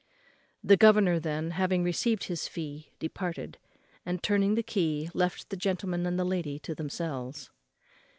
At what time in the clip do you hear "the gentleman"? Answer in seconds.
5.51-6.07